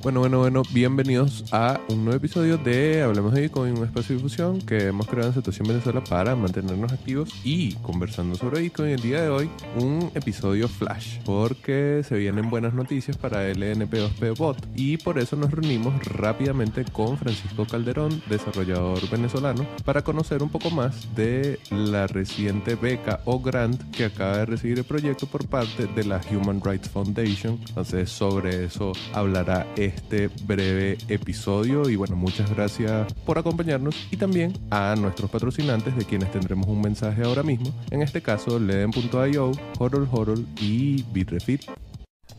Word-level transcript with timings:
Bueno, 0.00 0.20
bueno, 0.20 0.38
bueno, 0.38 0.62
bienvenidos 0.70 1.44
a 1.50 1.80
un 1.88 2.04
nuevo 2.04 2.18
episodio 2.18 2.56
de 2.56 3.02
Hablemos 3.02 3.34
de 3.34 3.40
Bitcoin, 3.42 3.76
un 3.76 3.84
espacio 3.84 4.14
de 4.14 4.22
difusión 4.22 4.60
que 4.60 4.86
hemos 4.86 5.08
creado 5.08 5.30
en 5.30 5.34
Situación 5.34 5.66
Venezuela 5.66 6.04
para 6.04 6.36
mantenernos 6.36 6.92
activos 6.92 7.30
y 7.42 7.72
conversando 7.82 8.36
sobre 8.36 8.60
Bitcoin. 8.60 8.90
El 8.90 9.00
día 9.00 9.22
de 9.22 9.28
hoy, 9.28 9.50
un 9.76 10.08
episodio 10.14 10.68
flash, 10.68 11.18
porque 11.24 12.02
se 12.08 12.16
vienen 12.16 12.48
buenas 12.48 12.74
noticias 12.74 13.16
para 13.16 13.50
LNP2P 13.50 14.38
Bot 14.38 14.68
y 14.76 14.98
por 14.98 15.18
eso 15.18 15.34
nos 15.34 15.50
reunimos 15.50 16.00
rápidamente 16.04 16.84
con 16.84 17.18
Francisco 17.18 17.66
Calderón, 17.66 18.22
desarrollador 18.30 19.10
venezolano, 19.10 19.66
para 19.84 20.02
conocer 20.02 20.44
un 20.44 20.48
poco 20.48 20.70
más 20.70 21.12
de 21.16 21.58
la 21.70 22.06
reciente 22.06 22.76
beca 22.76 23.20
o 23.24 23.40
grant 23.40 23.82
que 23.90 24.04
acaba 24.04 24.38
de 24.38 24.46
recibir 24.46 24.78
el 24.78 24.84
proyecto 24.84 25.26
por 25.26 25.48
parte 25.48 25.86
de 25.86 26.04
la 26.04 26.20
Human 26.30 26.62
Rights 26.64 26.88
Foundation. 26.88 27.58
Entonces, 27.68 28.10
sobre 28.10 28.64
eso 28.64 28.92
hablará 29.12 29.66
este 29.88 30.30
breve 30.44 30.98
episodio 31.08 31.88
y 31.88 31.96
bueno, 31.96 32.16
muchas 32.16 32.50
gracias 32.50 33.12
por 33.26 33.38
acompañarnos 33.38 34.08
y 34.10 34.16
también 34.16 34.52
a 34.70 34.94
nuestros 34.96 35.30
patrocinantes 35.30 35.96
de 35.96 36.04
quienes 36.04 36.30
tendremos 36.32 36.68
un 36.68 36.80
mensaje 36.80 37.22
ahora 37.22 37.42
mismo, 37.42 37.74
en 37.90 38.02
este 38.02 38.22
caso 38.22 38.58
Leden.io, 38.58 39.52
Horol 39.78 40.08
Horol 40.10 40.46
y 40.60 41.04
Bitrefill. 41.12 41.60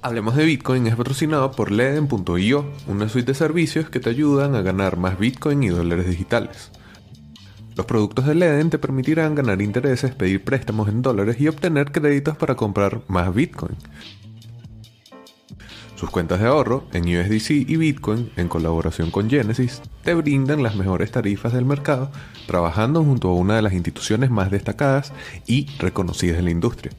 Hablemos 0.02 0.36
de 0.36 0.46
Bitcoin 0.46 0.88
es 0.88 0.96
patrocinado 0.96 1.52
por 1.52 1.72
Leden.io, 1.72 2.66
una 2.88 3.10
suite 3.10 3.34
de 3.34 3.34
servicios 3.34 3.90
que 3.90 4.00
te 4.00 4.10
ayudan 4.10 4.56
a 4.56 4.62
ganar 4.62 4.96
más 4.96 5.20
Bitcoin 5.20 5.62
y 5.64 5.70
dólares 5.70 6.08
digitales. 6.08 6.72
Los 7.76 7.86
productos 7.86 8.26
de 8.26 8.36
Leden 8.36 8.70
te 8.70 8.78
permitirán 8.78 9.36
ganar 9.36 9.62
intereses, 9.62 10.14
pedir 10.14 10.44
préstamos 10.44 10.90
en 10.90 11.02
dólares 11.02 11.40
y 11.40 11.48
obtener 11.48 11.92
créditos 11.92 12.36
para 12.38 12.56
comprar 12.56 13.02
más 13.08 13.34
Bitcoin. 13.34 13.76
Sus 16.00 16.12
cuentas 16.12 16.40
de 16.40 16.48
ahorro 16.48 16.86
en 16.94 17.04
USDC 17.04 17.50
y 17.68 17.76
Bitcoin, 17.76 18.32
en 18.38 18.48
colaboración 18.48 19.12
con 19.12 19.30
Genesis, 19.30 19.82
te 20.02 20.14
brindan 20.14 20.64
las 20.64 20.78
mejores 20.78 21.12
tarifas 21.12 21.52
del 21.52 21.66
mercado, 21.66 22.10
trabajando 22.48 23.04
junto 23.04 23.28
a 23.28 23.34
una 23.34 23.58
de 23.58 23.62
las 23.62 23.74
instituciones 23.74 24.30
más 24.30 24.50
destacadas 24.50 25.12
y 25.46 25.68
reconocidas 25.78 26.40
en 26.40 26.46
la 26.46 26.52
industria. 26.52 26.94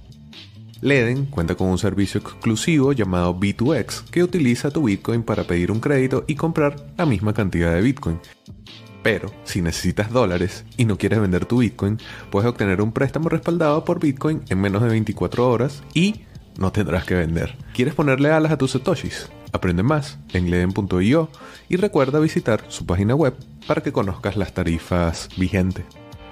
Leden 0.82 1.24
cuenta 1.24 1.54
con 1.54 1.68
un 1.68 1.78
servicio 1.78 2.20
exclusivo 2.20 2.92
llamado 2.92 3.34
B2X 3.34 4.04
que 4.10 4.22
utiliza 4.22 4.70
tu 4.70 4.82
Bitcoin 4.82 5.22
para 5.22 5.44
pedir 5.44 5.72
un 5.72 5.80
crédito 5.80 6.24
y 6.26 6.34
comprar 6.34 6.92
la 6.98 7.06
misma 7.06 7.32
cantidad 7.32 7.72
de 7.72 7.80
Bitcoin. 7.80 8.20
Pero, 9.02 9.32
si 9.44 9.62
necesitas 9.62 10.12
dólares 10.12 10.66
y 10.76 10.84
no 10.84 10.98
quieres 10.98 11.22
vender 11.22 11.46
tu 11.46 11.60
Bitcoin, 11.60 11.96
puedes 12.30 12.50
obtener 12.50 12.82
un 12.82 12.92
préstamo 12.92 13.30
respaldado 13.30 13.82
por 13.82 13.98
Bitcoin 13.98 14.42
en 14.50 14.60
menos 14.60 14.82
de 14.82 14.90
24 14.90 15.48
horas 15.48 15.82
y 15.94 16.26
no 16.58 16.72
tendrás 16.72 17.04
que 17.04 17.14
vender. 17.14 17.56
¿Quieres 17.74 17.94
ponerle 17.94 18.30
alas 18.30 18.52
a 18.52 18.58
tus 18.58 18.72
satoshis? 18.72 19.30
Aprende 19.52 19.82
más 19.82 20.18
en 20.32 20.50
leden.io 20.50 21.28
y 21.68 21.76
recuerda 21.76 22.20
visitar 22.20 22.64
su 22.68 22.86
página 22.86 23.14
web 23.14 23.34
para 23.66 23.82
que 23.82 23.92
conozcas 23.92 24.36
las 24.36 24.52
tarifas 24.52 25.28
vigentes. 25.36 25.84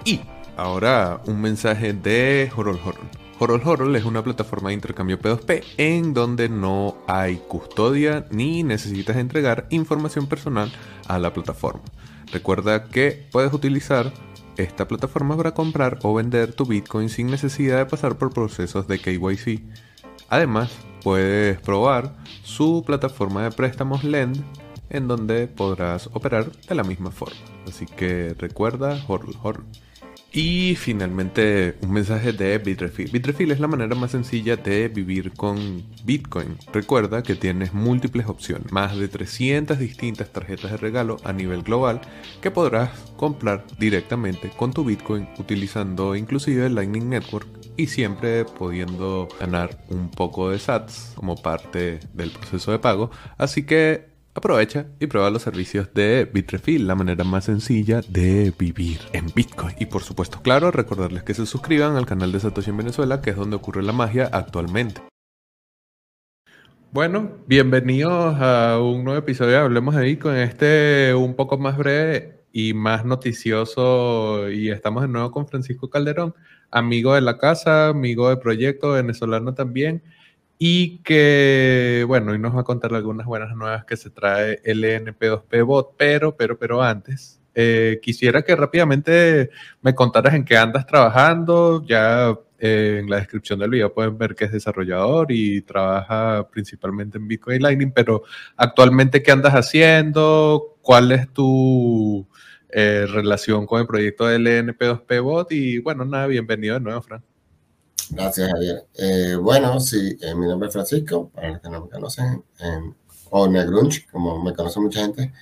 Y 0.05 0.21
ahora 0.57 1.21
un 1.27 1.41
mensaje 1.41 1.93
de 1.93 2.51
Horol 2.55 2.81
Horol. 2.85 3.09
Horol 3.41 3.63
Horol 3.65 3.97
es 3.97 4.05
una 4.05 4.23
plataforma 4.23 4.71
de 4.71 4.75
intercambio 4.75 5.21
P2P 5.21 5.63
en 5.77 6.13
donde 6.13 6.49
no 6.49 6.97
hay 7.07 7.37
custodia 7.37 8.27
ni 8.31 8.65
necesitas 8.65 9.17
entregar 9.17 9.67
información 9.71 10.27
personal 10.27 10.73
a 11.07 11.19
la 11.19 11.33
plataforma. 11.33 11.83
Recuerda 12.33 12.89
que 12.89 13.29
puedes 13.31 13.53
utilizar 13.53 14.13
esta 14.57 14.89
plataforma 14.89 15.37
para 15.37 15.55
comprar 15.55 15.99
o 16.03 16.15
vender 16.15 16.53
tu 16.53 16.67
Bitcoin 16.67 17.09
sin 17.09 17.29
necesidad 17.29 17.79
de 17.79 17.87
pasar 17.87 18.19
por 18.19 18.33
procesos 18.33 18.89
de 18.89 18.99
KYC. 18.99 19.63
Además, 20.29 20.71
puedes 21.03 21.61
probar 21.61 22.15
su 22.43 22.83
plataforma 22.87 23.45
de 23.45 23.51
préstamos 23.51 24.05
Lend 24.05 24.43
en 24.91 25.09
donde 25.09 25.47
podrás 25.49 26.09
operar 26.13 26.51
de 26.51 26.75
la 26.75 26.83
misma 26.83 27.11
forma. 27.11 27.37
Así 27.67 27.87
que 27.87 28.35
recuerda, 28.39 29.03
horror, 29.09 29.35
horror. 29.43 29.65
Y 30.31 30.77
finalmente 30.77 31.77
un 31.81 31.93
mensaje 31.93 32.33
de 32.33 32.59
Bitrefill. 32.59 33.11
Bitrefill 33.11 33.51
es 33.51 33.61
la 33.61 33.67
manera 33.67 33.95
más 33.95 34.11
sencilla 34.11 34.57
de 34.57 34.89
vivir 34.89 35.33
con 35.33 35.83
Bitcoin. 36.05 36.59
Recuerda 36.71 37.23
que 37.23 37.35
tienes 37.35 37.73
múltiples 37.73 38.27
opciones, 38.27 38.71
más 38.71 38.97
de 38.99 39.09
300 39.09 39.79
distintas 39.79 40.31
tarjetas 40.31 40.71
de 40.73 40.77
regalo 40.77 41.17
a 41.25 41.33
nivel 41.33 41.63
global 41.63 42.03
que 42.43 42.51
podrás 42.51 42.91
comprar 43.17 43.65
directamente 43.79 44.51
con 44.51 44.73
tu 44.73 44.85
Bitcoin 44.85 45.27
utilizando 45.39 46.15
inclusive 46.15 46.67
el 46.67 46.75
Lightning 46.75 47.09
Network 47.09 47.49
y 47.79 47.87
siempre 47.87 48.45
pudiendo 48.45 49.29
ganar 49.41 49.79
un 49.89 50.11
poco 50.11 50.51
de 50.51 50.59
SATs 50.59 51.13
como 51.15 51.37
parte 51.37 52.01
del 52.13 52.31
proceso 52.31 52.73
de 52.73 52.81
pago. 52.81 53.11
Así 53.39 53.65
que 53.65 54.08
Aprovecha 54.39 54.87
y 55.01 55.09
prueba 55.09 55.31
los 55.31 55.43
servicios 55.43 55.93
de 55.95 56.25
Bitrefill, 56.33 56.87
la 56.87 56.95
manera 56.95 57.25
más 57.25 57.47
sencilla 57.47 58.03
de 58.09 58.53
vivir 58.57 59.01
en 59.13 59.27
Bitcoin. 59.35 59.75
Y 59.81 59.87
por 59.87 60.05
supuesto, 60.05 60.41
claro, 60.43 60.71
recordarles 60.71 61.25
que 61.25 61.35
se 61.35 61.45
suscriban 61.45 61.97
al 61.97 62.07
canal 62.07 62.31
de 62.31 62.39
Satoshi 62.39 62.71
en 62.71 62.77
Venezuela, 62.77 63.21
que 63.21 63.31
es 63.31 63.37
donde 63.37 63.57
ocurre 63.57 63.83
la 63.83 63.91
magia 63.91 64.31
actualmente. 64.33 65.01
Bueno, 66.93 67.33
bienvenidos 67.49 68.37
a 68.39 68.79
un 68.81 69.03
nuevo 69.03 69.19
episodio 69.19 69.51
de 69.51 69.59
Hablemos 69.59 69.97
de 69.97 70.05
Bitcoin. 70.05 70.37
Este 70.37 71.13
un 71.17 71.35
poco 71.35 71.59
más 71.59 71.77
breve 71.77 72.45
y 72.53 72.75
más 72.75 73.05
noticioso. 73.05 74.49
Y 74.51 74.71
estamos 74.71 75.03
de 75.03 75.09
nuevo 75.09 75.33
con 75.33 75.49
Francisco 75.49 75.91
Calderón, 75.91 76.33
amigo 76.71 77.13
de 77.13 77.23
la 77.23 77.39
casa, 77.39 77.89
amigo 77.89 78.31
de 78.31 78.37
proyecto, 78.37 78.93
venezolano 78.93 79.55
también 79.55 80.05
y 80.59 80.99
que, 80.99 82.05
bueno, 82.09 82.33
hoy 82.33 82.39
nos 82.39 82.55
va 82.57 82.61
a 82.63 82.65
contar 82.65 82.93
algunas 82.95 83.27
buenas 83.27 83.55
nuevas 83.55 83.85
que 83.85 83.97
se 83.97 84.11
trae 84.11 84.61
el 84.65 84.83
NP2P 84.83 85.65
Bot, 85.65 85.95
pero, 85.97 86.37
pero, 86.37 86.59
pero 86.59 86.83
antes, 86.83 87.41
eh, 87.55 88.01
quisiera 88.03 88.43
que 88.43 88.57
rápidamente 88.57 89.51
me 89.83 89.95
contaras 89.95 90.35
en 90.35 90.45
qué 90.45 90.57
andas 90.57 90.87
trabajando, 90.87 91.85
ya 91.87 92.37
eh, 92.59 92.99
en 93.01 93.09
la 93.09 93.17
descripción 93.19 93.61
del 93.61 93.71
video 93.71 93.95
pueden 93.95 94.19
ver 94.19 94.35
que 94.35 94.47
es 94.47 94.53
desarrollador 94.53 95.31
y 95.31 95.63
trabaja 95.63 96.49
principalmente 96.51 97.19
en 97.19 97.29
Bitcoin 97.29 97.63
Lightning, 97.63 97.93
pero 97.93 98.25
actualmente 98.57 99.23
qué 99.23 99.31
andas 99.31 99.55
haciendo, 99.55 100.77
cuál 100.83 101.13
es 101.13 101.33
tu 101.33 102.27
eh, 102.71 103.07
relación 103.09 103.67
con 103.67 103.81
el 103.81 103.87
proyecto 103.87 104.27
del 104.27 104.47
NP2P 104.47 105.23
Bot 105.23 105.53
y 105.53 105.79
bueno, 105.79 106.05
nada, 106.05 106.27
bienvenido 106.27 106.75
de 106.75 106.81
nuevo, 106.81 107.03
Fran. 107.03 107.23
Gracias, 108.11 108.51
Javier. 108.51 108.87
Eh, 108.95 109.37
bueno, 109.41 109.79
sí, 109.81 110.17
eh, 110.21 110.35
mi 110.35 110.47
nombre 110.47 110.69
es 110.69 110.73
Francisco, 110.73 111.31
para 111.35 111.51
los 111.51 111.61
que 111.61 111.69
no 111.69 111.83
me 111.83 111.89
conocen, 111.91 112.43
o 113.31 113.47
Negrunch, 113.47 114.11
como 114.11 114.43
me 114.43 114.55
conoce 114.55 114.81
mucha 114.81 115.01
gente. 115.01 115.33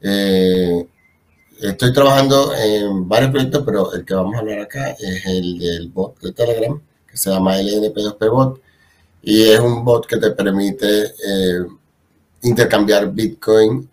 Eh, 0.00 0.86
estoy 1.60 1.92
trabajando 1.92 2.54
en 2.54 3.08
varios 3.08 3.30
proyectos, 3.30 3.62
pero 3.64 3.92
el 3.92 4.04
que 4.04 4.14
vamos 4.14 4.34
a 4.34 4.38
hablar 4.40 4.60
acá 4.60 4.90
es 4.90 5.26
el 5.26 5.58
del 5.58 5.88
bot 5.90 6.18
de 6.20 6.32
Telegram, 6.32 6.80
que 7.08 7.16
se 7.16 7.30
llama 7.30 7.56
LNP2P 7.58 8.30
Bot, 8.30 8.60
y 9.22 9.44
es 9.44 9.60
un 9.60 9.84
bot 9.84 10.06
que 10.06 10.16
te 10.16 10.30
permite 10.32 11.12
intercambiar 12.42 13.12
Bitcoin 13.12 13.88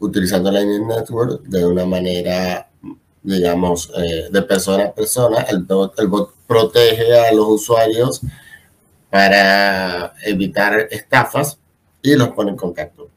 utilizando 0.00 0.50
Lightning 0.50 0.86
Network 0.86 1.42
de 1.42 1.64
una 1.64 1.86
manera 1.86 2.68
digamos, 3.22 3.90
eh, 3.96 4.28
de 4.30 4.42
persona 4.42 4.84
a 4.84 4.94
persona. 4.94 5.42
El 5.42 5.64
bot 5.64 6.34
protege 6.52 7.18
a 7.18 7.32
los 7.32 7.46
usuarios 7.48 8.20
para 9.10 10.12
evitar 10.24 10.88
estafas 10.90 11.58
y 12.02 12.14
los 12.14 12.28
pone 12.28 12.50
en 12.50 12.56
contacto. 12.56 13.08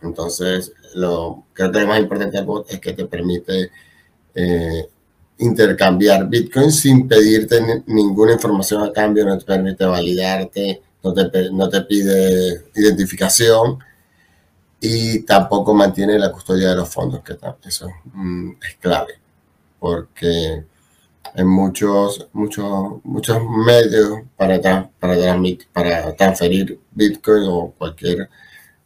Entonces, 0.00 0.72
lo, 0.94 1.44
creo 1.52 1.72
que 1.72 1.80
lo 1.80 1.86
más 1.88 2.00
importante 2.00 2.44
es 2.68 2.80
que 2.80 2.92
te 2.92 3.06
permite 3.06 3.70
eh, 4.34 4.88
intercambiar 5.38 6.28
Bitcoin 6.28 6.70
sin 6.70 7.08
pedirte 7.08 7.82
ninguna 7.86 8.32
información 8.32 8.82
a 8.84 8.92
cambio, 8.92 9.24
no 9.24 9.38
te 9.38 9.44
permite 9.44 9.84
validarte, 9.84 10.82
no 11.02 11.12
te, 11.14 11.50
no 11.50 11.68
te 11.68 11.80
pide 11.82 12.66
identificación 12.74 13.78
y 14.80 15.20
tampoco 15.20 15.74
mantiene 15.74 16.18
la 16.18 16.30
custodia 16.30 16.70
de 16.70 16.76
los 16.76 16.88
fondos, 16.88 17.22
que 17.22 17.36
eso 17.64 17.88
mm, 18.12 18.50
es 18.62 18.76
clave 18.76 19.22
porque 19.82 20.64
en 21.34 21.46
muchos, 21.46 22.28
muchos, 22.32 23.04
muchos 23.04 23.38
medios 23.66 24.20
para, 24.36 24.60
para, 24.98 25.38
para 25.72 26.16
transferir 26.16 26.78
Bitcoin 26.90 27.44
o 27.48 27.72
cualquier, 27.78 28.28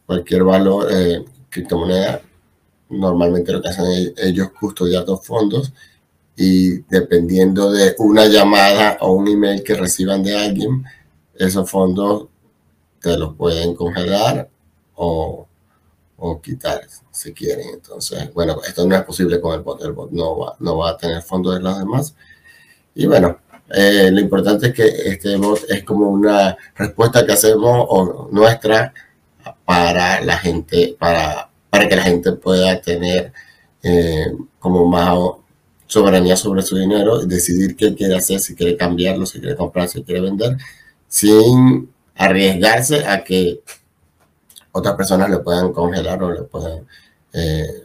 cualquier 0.05 0.43
valor, 0.43 0.87
eh, 0.91 1.25
criptomoneda, 1.49 2.21
normalmente 2.89 3.51
lo 3.51 3.61
que 3.61 3.69
hacen 3.69 4.13
ellos 4.17 4.49
custodiar 4.59 5.05
los 5.07 5.25
fondos 5.25 5.73
y 6.35 6.81
dependiendo 6.83 7.71
de 7.71 7.95
una 7.97 8.27
llamada 8.27 8.97
o 9.01 9.13
un 9.13 9.27
email 9.27 9.63
que 9.63 9.73
reciban 9.73 10.23
de 10.23 10.37
alguien, 10.37 10.83
esos 11.35 11.69
fondos 11.69 12.27
te 13.01 13.17
los 13.17 13.35
pueden 13.35 13.75
congelar 13.75 14.49
o 14.95 15.47
o 16.17 16.41
quitar 16.41 16.81
si 17.11 17.33
quieren. 17.33 17.69
Entonces, 17.73 18.33
bueno, 18.33 18.57
esto 18.67 18.85
no 18.85 18.95
es 18.95 19.03
posible 19.03 19.39
con 19.39 19.53
el 19.53 19.61
bot. 19.61 19.81
El 19.83 19.93
bot 19.93 20.11
no 20.11 20.37
va, 20.37 20.55
no 20.59 20.77
va 20.77 20.91
a 20.91 20.97
tener 20.97 21.21
fondos 21.21 21.55
de 21.55 21.61
los 21.61 21.77
demás. 21.79 22.15
Y 22.95 23.05
bueno, 23.05 23.39
eh, 23.69 24.09
lo 24.11 24.19
importante 24.19 24.67
es 24.67 24.73
que 24.73 24.87
este 25.09 25.35
bot 25.37 25.59
es 25.69 25.83
como 25.83 26.09
una 26.09 26.57
respuesta 26.75 27.25
que 27.25 27.33
hacemos 27.33 27.85
o 27.89 28.29
nuestra 28.31 28.93
para 29.65 30.21
la 30.21 30.37
gente, 30.37 30.95
para, 30.99 31.49
para 31.69 31.87
que 31.87 31.95
la 31.95 32.03
gente 32.03 32.33
pueda 32.33 32.81
tener 32.81 33.31
eh, 33.83 34.31
como 34.59 34.85
más 34.85 35.17
soberanía 35.85 36.35
sobre 36.35 36.61
su 36.61 36.77
dinero 36.77 37.21
y 37.23 37.27
decidir 37.27 37.75
qué 37.75 37.95
quiere 37.95 38.15
hacer, 38.17 38.39
si 38.39 38.55
quiere 38.55 38.75
cambiarlo, 38.75 39.25
si 39.25 39.39
quiere 39.39 39.55
comprar, 39.55 39.87
si 39.87 40.03
quiere 40.03 40.21
vender, 40.21 40.57
sin 41.07 41.89
arriesgarse 42.15 43.05
a 43.05 43.23
que 43.23 43.61
otras 44.77 44.95
personas 44.95 45.29
le 45.29 45.39
puedan 45.39 45.73
congelar 45.73 46.21
o 46.23 46.31
le 46.31 46.43
puedan, 46.43 46.85
eh, 47.33 47.83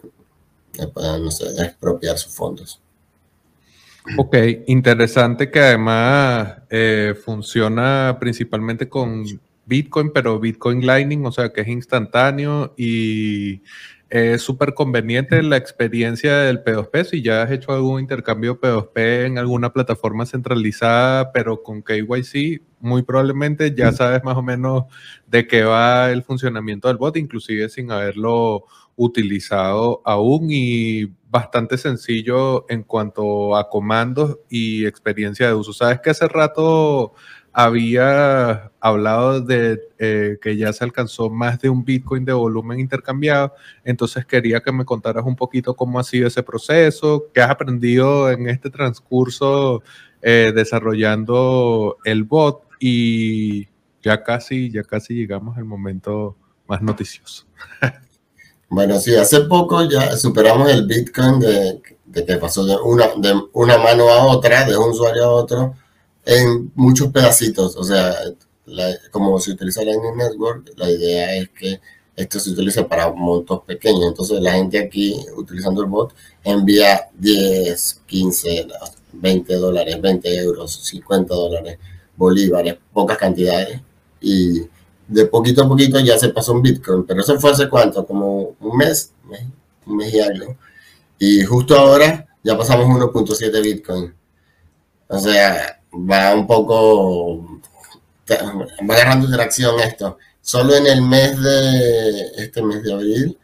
le 0.75 0.89
puedan 0.89 1.25
no 1.25 1.31
sé, 1.31 1.47
expropiar 1.63 2.19
sus 2.19 2.35
fondos. 2.35 2.81
Ok, 4.17 4.37
interesante 4.67 5.51
que 5.51 5.61
además 5.61 6.55
eh, 6.71 7.15
funciona 7.25 8.17
principalmente 8.19 8.89
con 8.89 9.25
Bitcoin, 9.65 10.11
pero 10.13 10.41
Bitcoin 10.41 10.85
Lightning, 10.85 11.25
o 11.25 11.33
sea 11.33 11.53
que 11.53 11.61
es 11.61 11.69
instantáneo 11.69 12.75
y 12.77 13.63
es 14.13 14.43
súper 14.43 14.75
conveniente 14.75 15.43
la 15.43 15.57
experiencia 15.57 16.41
del 16.41 16.63
P2P. 16.63 17.05
Si 17.05 17.23
ya 17.23 17.43
has 17.43 17.51
hecho 17.51 17.73
algún 17.73 17.99
intercambio 17.99 18.61
P2P 18.61 19.25
en 19.25 19.39
alguna 19.39 19.73
plataforma 19.73 20.27
centralizada, 20.27 21.33
pero 21.33 21.63
con 21.63 21.83
KYC, 21.83 22.61
muy 22.79 23.05
probablemente 23.05 23.75
ya 23.75 23.91
sabes 23.91 24.23
más 24.23 24.37
o 24.37 24.43
menos 24.43 24.85
de 25.27 25.47
qué 25.47 25.63
va 25.63 26.11
el 26.11 26.23
funcionamiento 26.25 26.89
del 26.89 26.99
bot, 26.99 27.17
inclusive 27.17 27.71
sin 27.71 27.91
haberlo 27.91 28.67
utilizado 28.97 30.03
aún 30.05 30.49
y 30.51 31.07
bastante 31.31 31.79
sencillo 31.79 32.67
en 32.69 32.83
cuanto 32.83 33.57
a 33.57 33.71
comandos 33.71 34.41
y 34.51 34.85
experiencia 34.85 35.47
de 35.47 35.55
uso. 35.55 35.73
Sabes 35.73 36.01
que 36.01 36.11
hace 36.11 36.29
rato 36.29 37.15
había 37.53 38.71
hablado 38.81 39.41
de 39.41 39.81
eh, 39.99 40.39
que 40.41 40.57
ya 40.57 40.73
se 40.73 40.85
alcanzó 40.85 41.29
más 41.29 41.61
de 41.61 41.69
un 41.69 41.85
Bitcoin 41.85 42.25
de 42.25 42.33
volumen 42.33 42.81
intercambiado, 42.81 43.55
entonces 43.85 44.25
quería 44.25 44.61
que 44.61 44.73
me 44.73 44.85
contaras 44.85 45.25
un 45.25 45.37
poquito 45.37 45.75
cómo 45.75 45.99
ha 45.99 46.05
sido 46.05 46.29
ese 46.29 46.43
proceso, 46.43 47.27
qué 47.35 47.43
has 47.43 47.51
aprendido 47.51 48.31
en 48.31 48.49
este 48.49 48.71
transcurso 48.71 49.83
eh, 50.23 50.53
desarrollando 50.55 51.99
el 52.05 52.25
bot 52.25 52.63
y 52.81 53.69
ya 54.03 54.23
casi, 54.23 54.71
ya 54.71 54.83
casi 54.83 55.15
llegamos 55.15 55.57
al 55.59 55.65
momento 55.65 56.37
más 56.67 56.81
noticioso. 56.83 57.45
Bueno, 58.69 58.99
sí, 58.99 59.15
hace 59.15 59.43
poco 59.43 59.83
ya 59.85 60.17
superamos 60.17 60.71
el 60.71 60.87
Bitcoin 60.87 61.39
de, 61.41 61.83
que 62.15 62.37
pasó 62.39 62.65
de 62.65 62.75
una, 62.77 63.09
de 63.19 63.39
una 63.53 63.77
mano 63.77 64.09
a 64.09 64.25
otra, 64.25 64.65
de 64.65 64.75
un 64.75 64.89
usuario 64.89 65.25
a 65.25 65.29
otro, 65.29 65.75
en 66.25 66.73
muchos 66.75 67.09
pedacitos. 67.13 67.77
O 67.77 67.85
sea, 67.85 68.15
como 69.11 69.39
se 69.41 69.53
utiliza 69.53 69.85
Lightning 69.85 70.17
Network, 70.17 70.73
la 70.77 70.91
idea 70.91 71.37
es 71.37 71.49
que 71.51 71.81
esto 72.15 72.39
se 72.39 72.51
utiliza 72.51 72.87
para 72.87 73.11
montos 73.13 73.63
pequeños. 73.67 74.07
Entonces 74.07 74.41
la 74.41 74.53
gente 74.53 74.79
aquí, 74.79 75.17
utilizando 75.37 75.83
el 75.83 75.89
bot, 75.89 76.15
envía 76.45 77.09
10, 77.15 78.03
15, 78.07 78.69
20 79.13 79.55
dólares, 79.57 80.01
20 80.01 80.37
euros, 80.37 80.85
50 80.85 81.35
dólares, 81.35 81.79
bolívares, 82.17 82.77
pocas 82.93 83.19
cantidades. 83.19 83.81
Y 84.21 84.63
de 85.09 85.27
poquito 85.27 85.65
a 85.65 85.69
poquito 85.69 85.99
ya 86.01 86.19
se 86.19 86.29
pasó 86.29 86.53
un 86.53 86.63
Bitcoin. 86.63 87.05
Pero 87.05 87.21
eso 87.21 87.39
fue 87.41 87.51
hace 87.51 87.69
cuánto, 87.69 88.07
como 88.07 88.55
un 88.61 88.77
mes, 88.77 89.13
un 89.87 89.97
mes 89.97 90.15
y 90.15 90.21
algo. 90.21 90.57
Y 91.19 91.43
justo 91.45 91.77
ahora 91.77 92.27
ya 92.43 92.57
pasamos 92.57 92.87
1.7 92.87 93.63
Bitcoin. 93.63 94.15
O 95.09 95.19
sea, 95.19 95.82
va 95.93 96.35
un 96.35 96.47
poco, 96.47 97.61
va 98.29 98.95
agarrando 98.95 99.27
interacción 99.27 99.81
esto. 99.81 100.19
Solo 100.41 100.75
en 100.75 100.87
el 100.87 101.03
mes 101.03 101.41
de, 101.41 102.21
este 102.39 102.63
mes 102.63 102.83
de 102.83 102.93
abril, 102.93 103.39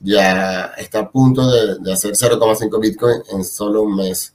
ya 0.00 0.72
está 0.76 1.00
a 1.00 1.10
punto 1.10 1.50
de, 1.50 1.92
hacer 1.92 2.12
0,5 2.12 2.80
Bitcoin 2.80 3.22
en 3.32 3.44
solo 3.44 3.82
un 3.82 3.96
mes. 3.96 4.34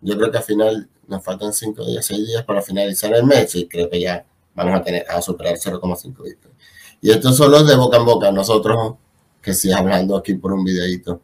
Yo 0.00 0.16
creo 0.16 0.30
que 0.30 0.38
al 0.38 0.44
final 0.44 0.88
nos 1.06 1.22
faltan 1.22 1.52
5 1.52 1.84
días, 1.86 2.06
6 2.06 2.26
días 2.26 2.44
para 2.44 2.62
finalizar 2.62 3.14
el 3.14 3.24
mes 3.24 3.54
y 3.54 3.68
creo 3.68 3.88
que 3.90 4.00
ya 4.00 4.24
vamos 4.54 4.74
a 4.74 4.82
tener 4.82 5.06
a 5.08 5.20
superar 5.20 5.56
0,5 5.56 6.22
Bitcoin. 6.22 6.54
Y 7.00 7.10
esto 7.10 7.32
solo 7.32 7.58
es 7.58 7.66
de 7.66 7.76
boca 7.76 7.98
en 7.98 8.06
boca, 8.06 8.32
nosotros 8.32 8.94
que 9.42 9.52
sí 9.52 9.70
hablando 9.70 10.16
aquí 10.16 10.34
por 10.34 10.52
un 10.52 10.64
videito. 10.64 11.20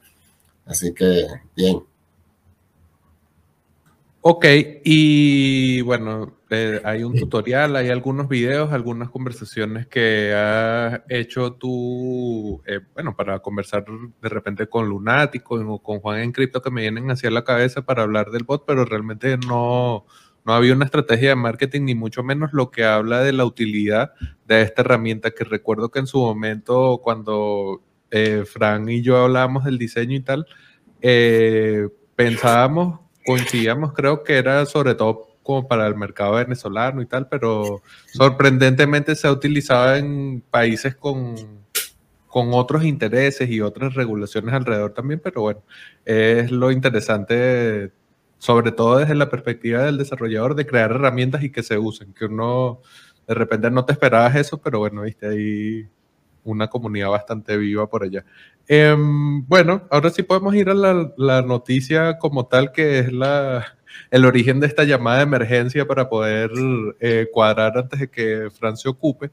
Así 0.67 0.93
que, 0.93 1.27
bien. 1.57 1.83
Ok, 4.23 4.45
y 4.85 5.81
bueno, 5.81 6.37
eh, 6.51 6.79
hay 6.85 7.05
un 7.05 7.15
tutorial, 7.19 7.75
hay 7.75 7.89
algunos 7.89 8.29
videos, 8.29 8.71
algunas 8.71 9.09
conversaciones 9.09 9.87
que 9.87 10.35
has 10.35 11.01
hecho 11.09 11.55
tú, 11.55 12.61
eh, 12.67 12.81
bueno, 12.93 13.17
para 13.17 13.39
conversar 13.39 13.87
de 14.21 14.29
repente 14.29 14.67
con 14.69 14.91
Lunático 14.91 15.55
o 15.55 15.83
con 15.83 16.01
Juan 16.01 16.21
en 16.21 16.33
Cripto 16.33 16.61
que 16.61 16.71
me 16.71 16.83
vienen 16.83 17.11
hacia 17.11 17.31
la 17.31 17.45
cabeza 17.45 17.81
para 17.87 18.03
hablar 18.03 18.31
del 18.31 18.45
bot, 18.45 18.65
pero 18.67 18.85
realmente 18.85 19.39
no, 19.39 20.05
no 20.45 20.53
había 20.53 20.75
una 20.75 20.85
estrategia 20.85 21.31
de 21.31 21.37
marketing, 21.37 21.83
ni 21.87 21.95
mucho 21.95 22.23
menos 22.23 22.53
lo 22.53 22.71
que 22.71 22.85
habla 22.85 23.23
de 23.23 23.33
la 23.33 23.47
utilidad 23.47 24.13
de 24.47 24.61
esta 24.61 24.83
herramienta, 24.83 25.31
que 25.31 25.45
recuerdo 25.45 25.91
que 25.91 26.01
en 26.01 26.07
su 26.07 26.19
momento 26.19 27.01
cuando 27.03 27.81
eh, 28.11 28.45
Fran 28.45 28.87
y 28.87 29.01
yo 29.01 29.17
hablábamos 29.17 29.65
del 29.65 29.79
diseño 29.79 30.17
y 30.17 30.21
tal, 30.21 30.47
pensábamos 32.17 33.01
coincidíamos, 33.25 33.93
creo 33.93 34.23
que 34.25 34.39
era 34.39 34.67
sobre 34.67 34.95
todo 34.95 35.29
como 35.43 35.67
para 35.67 35.87
el 35.87 35.97
mercado 35.97 36.35
venezolano 36.35 37.03
y 37.03 37.07
tal, 37.07 37.29
pero 37.29 37.83
sorprendentemente 38.13 39.17
se 39.17 39.27
ha 39.27 39.33
utilizado 39.33 39.97
en 39.97 40.43
países 40.51 40.95
con, 40.95 41.35
con 42.27 42.51
otros 42.53 42.85
intereses 42.85 43.49
y 43.51 43.61
otras 43.61 43.95
regulaciones 43.95 44.55
alrededor 44.55 44.93
también, 44.93 45.21
pero 45.23 45.43
bueno, 45.43 45.63
es 46.05 46.51
lo 46.51 46.71
interesante, 46.71 47.93
sobre 48.39 48.73
todo 48.73 48.99
desde 48.99 49.15
la 49.15 49.31
perspectiva 49.31 49.83
del 49.83 49.99
desarrollador, 49.99 50.55
de 50.55 50.67
crear 50.67 50.93
herramientas 50.93 51.43
y 51.43 51.51
que 51.51 51.63
se 51.63 51.79
usen, 51.79 52.13
que 52.15 52.27
uno 52.27 52.81
de 53.27 53.35
repente 53.35 53.71
no 53.71 53.85
te 53.85 53.93
esperabas 53.93 54.37
eso, 54.37 54.59
pero 54.59 54.79
bueno, 54.79 55.03
viste 55.03 55.27
ahí 55.27 55.89
una 56.45 56.69
comunidad 56.69 57.11
bastante 57.11 57.57
viva 57.57 57.89
por 57.89 58.05
allá. 58.05 58.25
Em, 58.69 59.45
bueno, 59.47 59.83
ahora 59.91 60.11
sí 60.11 60.23
podemos 60.23 60.55
ir 60.55 60.69
a 60.71 60.75
la, 60.75 61.43
noticia 61.43 62.19
como 62.19 62.47
tal, 62.47 62.73
que 62.73 63.01
es 63.01 63.13
la, 63.13 63.67
el 64.11 64.25
origen 64.25 64.61
de 64.61 64.67
esta 64.69 64.85
llamada 64.85 65.19
de 65.19 65.25
emergencia 65.25 65.87
para 65.87 66.09
poder 66.09 66.51
eh, 67.01 67.27
cuadrar 67.33 67.77
antes 67.77 68.01
de 68.01 68.11
que 68.11 68.49
Fran 68.53 68.77
se 68.77 68.89
ocupe, 68.89 69.31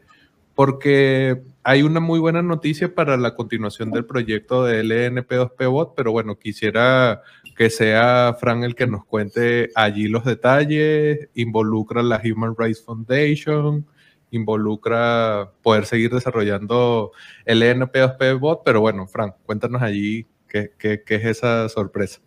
porque 0.56 1.44
hay 1.64 1.84
una 1.84 2.00
muy 2.00 2.20
buena 2.20 2.42
noticia 2.42 2.96
para 2.96 3.16
la 3.16 3.36
continuación 3.36 3.92
del 3.92 4.06
proyecto 4.06 4.64
de 4.64 4.84
LNP2P 4.84 5.70
Bot, 5.70 5.94
pero 5.96 6.12
bueno, 6.12 6.40
quisiera 6.40 7.22
que 7.56 7.70
sea 7.70 8.36
Fran 8.40 8.64
el 8.64 8.74
que 8.74 8.88
nos 8.88 9.06
cuente 9.06 9.70
allí 9.76 10.08
los 10.08 10.26
detalles, 10.26 11.30
involucra 11.36 12.02
la 12.02 12.22
Human 12.24 12.56
Rights 12.58 12.84
Foundation, 12.84 13.86
involucra 14.32 15.52
poder 15.62 15.86
seguir 15.86 16.12
desarrollando 16.12 17.12
el 17.46 17.62
NP2P 17.62 18.40
bot, 18.40 18.62
pero 18.64 18.82
bueno, 18.82 19.08
Frank, 19.08 19.36
cuéntanos 19.46 19.82
allí 19.82 20.26
qué, 20.48 20.72
qué, 20.78 21.04
qué, 21.06 21.16
es 21.16 21.26
esa 21.26 21.70
sorpresa. 21.70 22.20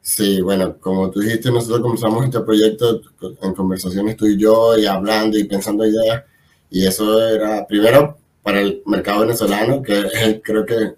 Sí, 0.00 0.40
bueno, 0.40 0.78
como 0.78 1.10
tú 1.10 1.20
dijiste, 1.20 1.50
nosotros 1.50 1.80
comenzamos 1.80 2.24
este 2.24 2.40
proyecto 2.40 3.00
en 3.42 3.54
conversaciones 3.54 4.16
tú 4.16 4.26
y 4.26 4.38
yo, 4.38 4.76
y 4.76 4.86
hablando 4.86 5.38
y 5.38 5.44
pensando 5.44 5.86
ideas, 5.86 6.24
y 6.68 6.86
eso 6.86 7.26
era 7.26 7.66
primero 7.66 8.18
para 8.42 8.60
el 8.60 8.82
mercado 8.84 9.20
venezolano, 9.20 9.82
que 9.82 10.40
creo 10.44 10.66
que 10.66 10.94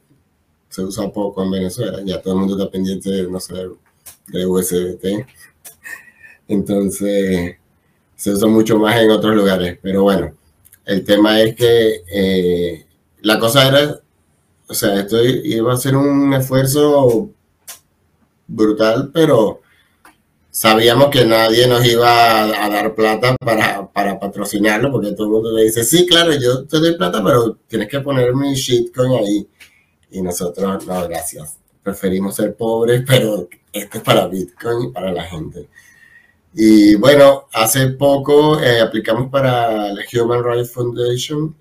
se 0.68 0.82
usa 0.82 1.12
poco 1.12 1.44
en 1.44 1.52
Venezuela, 1.52 2.00
ya 2.04 2.20
todo 2.20 2.34
el 2.34 2.40
mundo 2.40 2.58
está 2.58 2.70
pendiente, 2.70 3.22
no 3.30 3.38
sé, 3.38 3.54
de 4.28 4.46
USDT. 4.46 5.26
Entonces, 6.48 7.56
se 8.16 8.32
usa 8.32 8.48
mucho 8.48 8.78
más 8.78 8.96
en 8.96 9.10
otros 9.10 9.36
lugares. 9.36 9.78
Pero 9.80 10.02
bueno, 10.02 10.34
el 10.84 11.04
tema 11.04 11.40
es 11.40 11.54
que 11.54 12.02
eh, 12.12 12.86
la 13.20 13.38
cosa 13.38 13.68
era, 13.68 14.00
o 14.66 14.74
sea, 14.74 14.98
esto 14.98 15.22
iba 15.24 15.72
a 15.72 15.76
ser 15.76 15.96
un 15.96 16.32
esfuerzo 16.34 17.30
brutal, 18.48 19.10
pero 19.12 19.60
sabíamos 20.50 21.10
que 21.10 21.24
nadie 21.24 21.66
nos 21.66 21.84
iba 21.84 22.64
a, 22.64 22.70
dar 22.70 22.94
plata 22.94 23.36
para, 23.36 23.86
para, 23.92 24.18
patrocinarlo, 24.18 24.90
porque 24.90 25.12
todo 25.12 25.26
el 25.26 25.32
mundo 25.32 25.52
le 25.52 25.64
dice, 25.64 25.84
sí, 25.84 26.06
claro, 26.06 26.32
yo 26.32 26.64
te 26.66 26.78
doy 26.78 26.96
plata, 26.96 27.22
pero 27.22 27.58
tienes 27.68 27.88
que 27.88 28.00
poner 28.00 28.34
mi 28.34 28.54
shitcoin 28.54 29.12
ahí. 29.12 29.48
Y 30.10 30.22
nosotros, 30.22 30.86
no, 30.86 31.08
gracias. 31.08 31.58
Preferimos 31.82 32.36
ser 32.36 32.56
pobres, 32.56 33.02
pero 33.06 33.48
esto 33.72 33.98
es 33.98 34.04
para 34.04 34.26
Bitcoin 34.28 34.88
y 34.88 34.92
para 34.92 35.12
la 35.12 35.24
gente. 35.24 35.68
Y 36.58 36.94
bueno, 36.94 37.48
hace 37.52 37.88
poco 37.88 38.58
eh, 38.62 38.80
aplicamos 38.80 39.30
para 39.30 39.92
la 39.92 40.02
Human 40.10 40.42
Rights 40.42 40.72
Foundation 40.72 41.54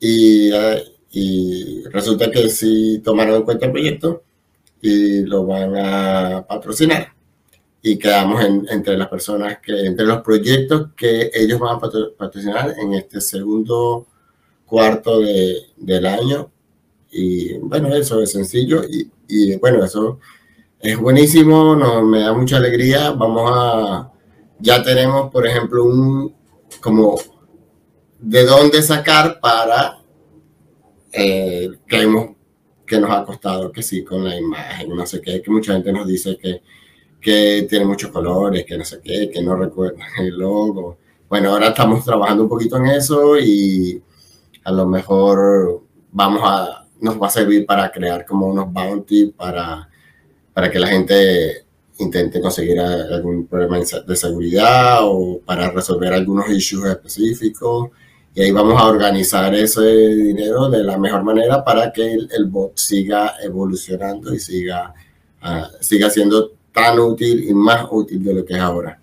y, 0.00 0.50
eh, 0.52 0.82
y, 1.12 1.84
resulta 1.84 2.28
que 2.28 2.48
sí 2.48 3.00
tomaron 3.04 3.36
en 3.36 3.42
cuenta 3.44 3.66
el 3.66 3.72
proyecto 3.72 4.24
y 4.82 5.22
lo 5.22 5.46
van 5.46 5.76
a 5.76 6.44
patrocinar. 6.44 7.12
Y 7.80 7.98
quedamos 7.98 8.44
entre 8.68 8.98
las 8.98 9.06
personas 9.06 9.58
que, 9.60 9.86
entre 9.86 10.04
los 10.04 10.22
proyectos 10.22 10.88
que 10.96 11.30
ellos 11.32 11.60
van 11.60 11.76
a 11.76 11.80
patrocinar 12.18 12.74
en 12.80 12.94
este 12.94 13.20
segundo 13.20 14.08
cuarto 14.66 15.20
de, 15.20 15.56
del 15.76 16.04
año. 16.04 16.50
Y 17.12 17.58
bueno, 17.58 17.94
eso 17.94 18.20
es 18.20 18.32
sencillo 18.32 18.82
y, 18.82 19.08
y 19.28 19.56
bueno, 19.58 19.84
eso 19.84 20.18
es 20.80 20.98
buenísimo, 20.98 21.76
nos, 21.76 22.02
me 22.02 22.20
da 22.22 22.32
mucha 22.32 22.56
alegría. 22.56 23.12
Vamos 23.12 23.52
a, 23.54 24.12
ya 24.58 24.82
tenemos, 24.82 25.30
por 25.30 25.46
ejemplo, 25.46 25.84
un 25.84 26.34
como 26.80 27.16
de 28.18 28.44
dónde 28.44 28.82
sacar 28.82 29.40
para 29.40 29.98
eh, 31.12 31.70
que, 31.86 32.02
hemos, 32.02 32.30
que 32.86 32.98
nos 32.98 33.10
ha 33.10 33.24
costado, 33.24 33.70
que 33.70 33.82
sí, 33.82 34.04
con 34.04 34.24
la 34.24 34.36
imagen, 34.36 34.94
no 34.94 35.06
sé 35.06 35.20
qué, 35.20 35.42
que 35.42 35.50
mucha 35.50 35.74
gente 35.74 35.92
nos 35.92 36.06
dice 36.06 36.36
que, 36.40 36.62
que 37.20 37.66
tiene 37.68 37.84
muchos 37.84 38.10
colores, 38.10 38.64
que 38.64 38.78
no 38.78 38.84
sé 38.84 39.00
qué, 39.02 39.30
que 39.30 39.42
no 39.42 39.56
recuerda 39.56 40.04
el 40.18 40.36
logo. 40.36 40.98
Bueno, 41.28 41.50
ahora 41.50 41.68
estamos 41.68 42.04
trabajando 42.04 42.44
un 42.44 42.48
poquito 42.48 42.76
en 42.76 42.86
eso 42.86 43.38
y 43.38 44.02
a 44.64 44.72
lo 44.72 44.86
mejor 44.86 45.82
vamos 46.12 46.40
a, 46.44 46.86
nos 47.00 47.20
va 47.20 47.26
a 47.26 47.30
servir 47.30 47.66
para 47.66 47.90
crear 47.90 48.24
como 48.24 48.46
unos 48.46 48.72
bounty 48.72 49.32
para, 49.32 49.88
para 50.52 50.70
que 50.70 50.78
la 50.78 50.88
gente 50.88 51.65
intente 51.98 52.40
conseguir 52.40 52.78
algún 52.80 53.46
problema 53.46 53.78
de 53.78 54.16
seguridad 54.16 54.98
o 55.02 55.40
para 55.44 55.70
resolver 55.70 56.12
algunos 56.12 56.48
issues 56.50 56.86
específicos. 56.86 57.90
Y 58.34 58.42
ahí 58.42 58.50
vamos 58.50 58.80
a 58.80 58.86
organizar 58.86 59.54
ese 59.54 59.82
dinero 59.82 60.68
de 60.68 60.84
la 60.84 60.98
mejor 60.98 61.22
manera 61.22 61.64
para 61.64 61.90
que 61.90 62.12
el, 62.12 62.44
bot 62.46 62.76
siga 62.76 63.34
evolucionando 63.42 64.34
y 64.34 64.38
siga, 64.38 64.92
uh, 65.42 65.74
siga 65.80 66.10
siendo 66.10 66.52
tan 66.70 66.98
útil 66.98 67.48
y 67.48 67.54
más 67.54 67.86
útil 67.90 68.22
de 68.22 68.34
lo 68.34 68.44
que 68.44 68.54
es 68.54 68.60
ahora. 68.60 69.00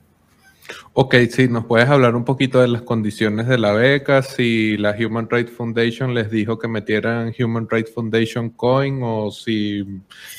Ok, 0.95 1.15
sí, 1.31 1.47
nos 1.47 1.65
puedes 1.65 1.89
hablar 1.89 2.15
un 2.15 2.23
poquito 2.23 2.61
de 2.61 2.67
las 2.67 2.83
condiciones 2.83 3.47
de 3.47 3.57
la 3.57 3.71
beca, 3.73 4.21
si 4.21 4.77
la 4.77 4.91
Human 4.91 5.27
Rights 5.27 5.51
Foundation 5.51 6.13
les 6.13 6.29
dijo 6.29 6.59
que 6.59 6.67
metieran 6.67 7.33
Human 7.39 7.67
Rights 7.67 7.91
Foundation 7.91 8.51
Coin 8.51 8.99
o 9.01 9.31
si 9.31 9.83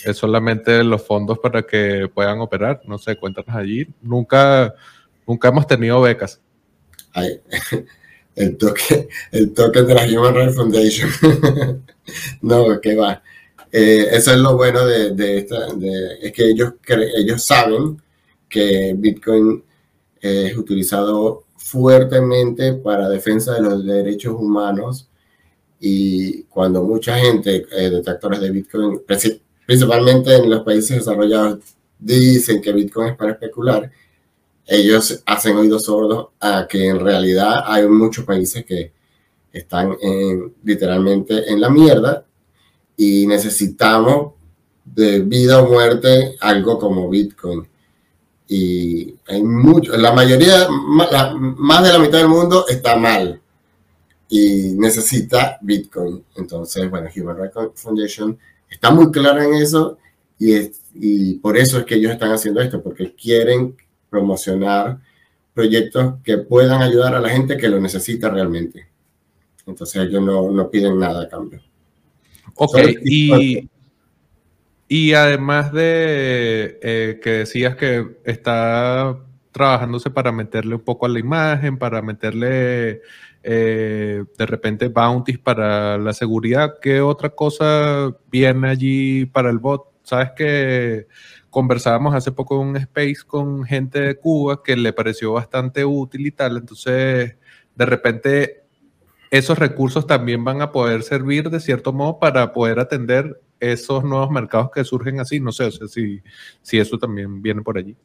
es 0.05 0.17
solamente 0.17 0.85
los 0.85 1.05
fondos 1.05 1.41
para 1.41 1.65
que 1.65 2.09
puedan 2.15 2.39
operar, 2.39 2.83
no 2.87 2.99
sé, 2.99 3.17
cuéntanos 3.17 3.53
allí. 3.53 3.89
Nunca, 4.01 4.73
nunca 5.27 5.49
hemos 5.49 5.67
tenido 5.67 6.01
becas. 6.01 6.41
Ay, 7.15 7.41
el, 8.37 8.57
toque, 8.57 9.09
el 9.33 9.53
token 9.53 9.89
de 9.89 9.95
la 9.95 10.05
Human 10.05 10.37
Rights 10.37 10.55
Foundation. 10.55 11.11
no, 12.43 12.81
que 12.81 12.95
va. 12.95 13.21
Eh, 13.73 14.07
eso 14.13 14.31
es 14.31 14.39
lo 14.39 14.57
bueno 14.57 14.87
de, 14.87 15.11
de 15.15 15.39
esta, 15.39 15.75
de, 15.75 16.19
es 16.23 16.33
que 16.33 16.51
ellos, 16.51 16.75
ellos 17.17 17.45
saben 17.45 18.01
que 18.49 18.95
Bitcoin 18.97 19.65
es 20.25 20.57
utilizado 20.57 21.45
fuertemente 21.57 22.73
para 22.75 23.09
defensa 23.09 23.55
de 23.55 23.63
los 23.63 23.85
derechos 23.85 24.35
humanos 24.39 25.09
y 25.81 26.45
cuando 26.45 26.83
mucha 26.83 27.19
gente, 27.19 27.67
eh, 27.73 27.91
de 27.91 28.51
Bitcoin, 28.51 29.03
principalmente 29.67 30.35
en 30.35 30.49
los 30.49 30.63
países 30.63 30.99
desarrollados, 30.99 31.59
dicen 31.99 32.63
que 32.63 32.73
Bitcoin 32.73 33.09
es 33.09 33.17
para 33.17 33.33
especular, 33.33 33.91
ellos 34.67 35.23
hacen 35.27 35.57
oídos 35.57 35.85
sordos 35.85 36.29
a 36.41 36.67
que 36.67 36.89
en 36.89 37.01
realidad 37.01 37.65
hay 37.67 37.87
muchos 37.87 38.25
países 38.25 38.65
que 38.65 38.93
están 39.53 39.95
literalmente 40.63 41.51
en 41.53 41.61
la 41.61 41.69
mierda 41.69 42.25
y 42.97 43.27
necesitamos 43.27 44.33
de 44.85 45.21
vida 45.21 45.63
o 45.63 45.69
muerte 45.69 46.37
algo 46.41 46.79
como 46.79 47.09
Bitcoin 47.09 47.67
y 48.57 49.17
hay 49.27 49.43
mucho, 49.43 49.97
la 49.97 50.13
mayoría, 50.13 50.69
más 50.69 51.83
de 51.83 51.93
la 51.93 51.99
mitad 51.99 52.19
del 52.19 52.29
mundo 52.29 52.67
está 52.69 52.95
mal 52.97 53.41
y 54.29 54.75
necesita 54.77 55.59
Bitcoin. 55.61 56.25
Entonces, 56.37 56.89
bueno, 56.89 57.09
Human 57.17 57.37
Rights 57.37 57.57
Foundation 57.75 58.39
está 58.71 58.93
muy 58.93 59.11
clara 59.11 59.45
en 59.45 59.55
eso 59.55 59.99
y, 60.39 60.71
y 60.95 61.35
por 61.35 61.57
eso 61.57 61.79
es 61.79 61.85
que 61.85 61.97
ellos 61.97 62.13
están 62.13 62.31
haciendo 62.31 62.61
esto, 62.61 62.81
porque 62.81 63.13
quieren 63.15 63.77
promocionar 64.09 65.01
proyectos 65.53 66.15
que 66.23 66.39
puedan 66.39 66.81
ayudar 66.81 67.17
a 67.17 67.21
la 67.21 67.31
gente 67.31 67.57
que 67.57 67.69
lo 67.69 67.81
necesita 67.81 68.29
realmente. 68.29 68.87
Entonces 69.67 70.01
ellos 70.01 70.23
no, 70.23 70.49
no 70.53 70.71
piden 70.71 70.99
nada 70.99 71.23
a 71.23 71.29
cambio. 71.29 71.61
Ok, 72.55 72.79
y, 73.05 73.69
y 74.89 75.15
además 75.15 75.73
de 75.73 76.79
eh, 76.83 77.21
que 77.23 77.31
decías 77.31 77.77
que 77.77 78.19
está 78.25 79.19
trabajándose 79.53 80.11
para 80.11 80.33
meterle 80.33 80.75
un 80.75 80.81
poco 80.83 81.07
a 81.07 81.09
la 81.09 81.21
imagen, 81.21 81.79
para 81.79 82.03
meterle 82.03 83.01
eh, 83.43 84.25
de 84.37 84.47
repente 84.47 84.89
bounties 84.89 85.39
para 85.39 85.97
la 85.97 86.13
seguridad, 86.13 86.75
¿qué 86.83 87.01
otra 87.01 87.31
cosa 87.31 88.15
viene 88.31 88.69
allí 88.69 89.27
para 89.27 89.51
el 89.51 89.59
bot? 89.59 89.87
Sabes 90.03 90.33
que 90.37 91.07
conversábamos 91.51 92.15
hace 92.15 92.33
poco 92.33 92.61
en 92.61 92.69
un 92.69 92.77
space 92.77 93.19
con 93.27 93.65
gente 93.65 94.01
de 94.01 94.17
Cuba 94.17 94.63
que 94.63 94.77
le 94.77 94.93
pareció 94.93 95.33
bastante 95.33 95.85
útil 95.85 96.27
y 96.27 96.33
tal, 96.33 96.57
entonces 96.57 97.37
de 97.75 97.87
repente 97.87 98.65
esos 99.31 99.59
recursos 99.59 100.07
también 100.07 100.45
van 100.45 100.63
a 100.63 100.73
poder 100.73 101.03
servir 101.03 101.51
de 101.51 101.61
cierto 101.61 101.93
modo 101.93 102.19
para 102.19 102.53
poder 102.53 102.79
atender 102.81 103.41
esos 103.73 104.05
nuevos 104.05 104.31
mercados 104.31 104.71
que 104.75 104.85
surgen 104.85 105.21
así. 105.21 105.41
No 105.41 105.53
sé, 105.53 105.71
si, 105.89 106.21
si 106.63 106.79
eso 106.79 106.99
también 106.99 107.41
viene 107.43 107.63
por 107.63 107.79
allí. 107.79 107.97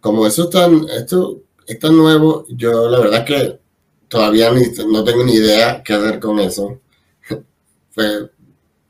Como 0.00 0.26
eso 0.26 0.44
es 0.44 0.50
tan, 0.50 0.86
esto 0.88 1.42
es 1.66 1.78
tan 1.78 1.96
nuevo, 1.96 2.46
yo 2.48 2.88
la 2.88 3.00
verdad 3.00 3.24
que 3.24 3.60
todavía 4.08 4.50
no 4.86 5.04
tengo 5.04 5.24
ni 5.24 5.34
idea 5.34 5.82
qué 5.82 5.94
hacer 5.94 6.18
con 6.20 6.38
eso. 6.38 6.80
pues, 7.94 8.30